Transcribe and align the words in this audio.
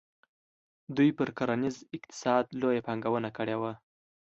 دوی 0.95 1.09
پر 1.17 1.29
کرنیز 1.37 1.75
اقتصاد 1.95 2.45
لویه 2.59 2.85
پانګونه 2.87 3.29
کړې 3.37 3.55
وه. 3.61 3.71